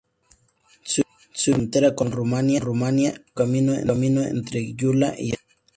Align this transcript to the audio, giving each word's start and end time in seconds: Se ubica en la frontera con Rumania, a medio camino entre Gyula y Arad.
Se 0.81 1.01
ubica 1.01 1.19
en 1.25 1.31
la 1.53 1.57
frontera 1.57 1.93
con 1.95 2.11
Rumania, 2.11 2.57
a 2.59 2.71
medio 2.71 3.13
camino 3.85 4.23
entre 4.23 4.73
Gyula 4.75 5.13
y 5.15 5.33
Arad. 5.33 5.43